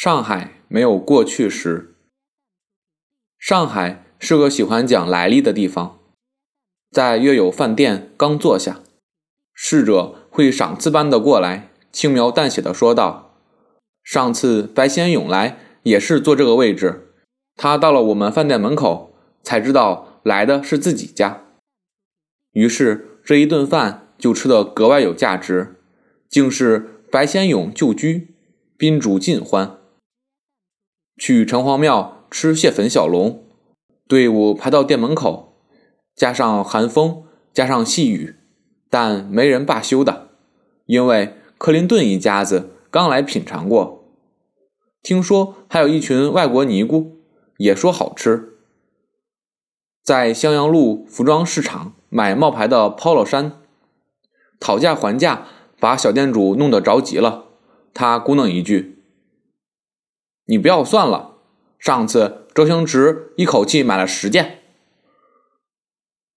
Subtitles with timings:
[0.00, 1.96] 上海没有过去时。
[3.36, 5.98] 上海是个喜欢讲来历的地方，
[6.92, 8.78] 在约有饭店刚坐下，
[9.52, 13.34] 侍者会赏赐般的过来，轻描淡写的说道
[14.04, 17.08] ：“上次白先勇来也是坐这个位置，
[17.56, 19.12] 他到了我们饭店门口，
[19.42, 21.42] 才知道来的是自己家。
[22.52, 25.74] 于是这一顿饭就吃得格外有价值，
[26.28, 28.28] 竟是白先勇旧居，
[28.76, 29.74] 宾主尽欢。”
[31.18, 33.42] 去城隍庙吃蟹粉小笼，
[34.06, 35.54] 队伍排到店门口，
[36.14, 38.36] 加上寒风，加上细雨，
[38.88, 40.28] 但没人罢休的，
[40.86, 44.04] 因为克林顿一家子刚来品尝过，
[45.02, 47.18] 听说还有一群外国尼姑，
[47.56, 48.54] 也说好吃。
[50.04, 53.60] 在襄阳路服装市场买冒牌的 polo 衫，
[54.60, 55.48] 讨价还价，
[55.80, 57.46] 把小店主弄得着急了，
[57.92, 58.97] 他咕哝一句。
[60.50, 61.36] 你不要算了，
[61.78, 64.62] 上次周星驰一口气买了十件，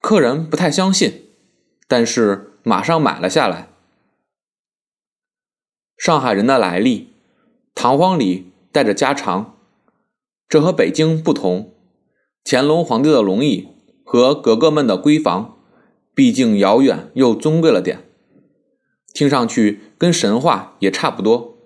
[0.00, 1.28] 客人不太相信，
[1.86, 3.68] 但是马上买了下来。
[5.96, 7.12] 上海人的来历，
[7.72, 9.56] 堂皇里带着家常，
[10.48, 11.72] 这和北京不同。
[12.42, 13.68] 乾隆皇帝的龙椅
[14.02, 15.56] 和格格们的闺房，
[16.12, 18.02] 毕竟遥远又尊贵了点，
[19.14, 21.56] 听上去跟神话也差不多，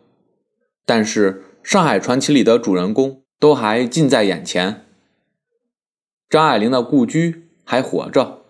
[0.84, 1.42] 但是。
[1.65, 4.84] 上海传奇里的主人公都还近在眼前，
[6.29, 8.43] 张爱玲的故居还活着，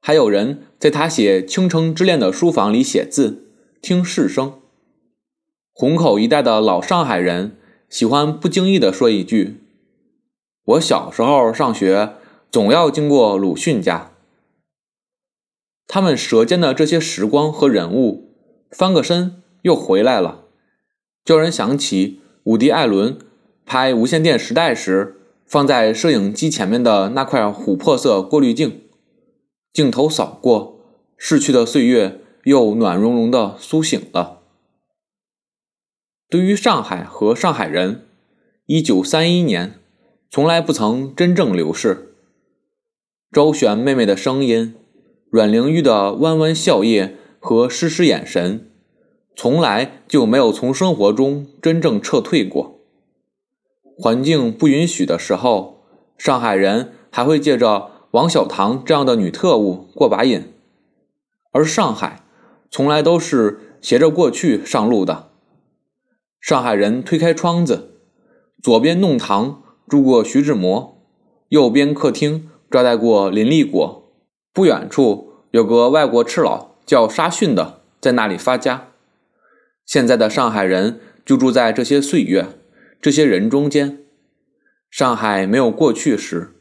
[0.00, 3.48] 还有人在她写《倾城之恋》的书房里写字、
[3.82, 4.60] 听市声。
[5.72, 7.56] 虹口一带的老上海人
[7.90, 9.56] 喜欢不经意地说一句
[10.64, 12.14] ：“我小时候上学
[12.52, 14.12] 总要经过鲁迅家。”
[15.88, 18.30] 他们舌尖的这些时光和人物，
[18.70, 20.44] 翻个身又回来了，
[21.24, 22.20] 叫人想起。
[22.46, 23.18] 伍迪·艾伦
[23.64, 25.16] 拍《无线电时代》时，
[25.46, 28.82] 放在摄影机前面的那块琥珀色过滤镜，
[29.72, 30.78] 镜头扫过，
[31.16, 34.42] 逝去的岁月又暖融融的苏醒了。
[36.30, 38.06] 对于上海和上海人，
[38.66, 39.80] 一九三一年
[40.30, 42.14] 从来不曾真正流逝。
[43.32, 44.76] 周璇妹妹的声音，
[45.30, 48.70] 阮玲玉的弯弯笑靥和湿湿眼神。
[49.36, 52.80] 从来就没有从生活中真正撤退过。
[53.98, 55.84] 环境不允许的时候，
[56.16, 60.52] 上海人还会借着王小棠这样的女特务过把瘾，
[61.52, 62.22] 而上海
[62.70, 65.28] 从来都是携着过去上路的。
[66.40, 67.90] 上海人推开窗子，
[68.62, 70.96] 左边弄堂住过徐志摩，
[71.50, 74.10] 右边客厅招待过林立果，
[74.54, 78.85] 不远处有个外国赤佬叫沙逊的，在那里发家。
[79.86, 82.48] 现在的上海人就住在这些岁月、
[83.00, 84.00] 这些人中间。
[84.90, 86.56] 上海没有过去时，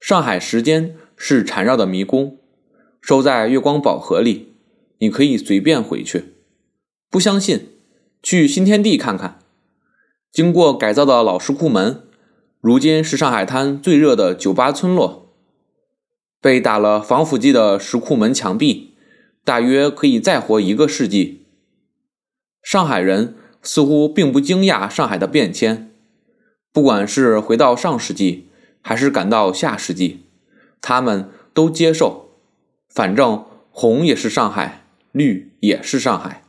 [0.00, 2.38] 上海时间是缠绕的迷宫，
[3.00, 4.54] 收在月光宝盒里，
[4.98, 6.34] 你可以随便回去。
[7.10, 7.68] 不相信，
[8.22, 9.38] 去新天地看看。
[10.32, 12.04] 经过改造的老石库门，
[12.60, 15.34] 如今是上海滩最热的酒吧村落。
[16.40, 18.94] 被打了防腐剂的石库门墙壁，
[19.44, 21.41] 大约可以再活一个世纪。
[22.62, 25.90] 上海人似乎并不惊讶上海的变迁，
[26.72, 28.48] 不管是回到上世纪，
[28.80, 30.26] 还是赶到下世纪，
[30.80, 32.30] 他们都接受。
[32.88, 36.44] 反正红也是上海，绿也是上海。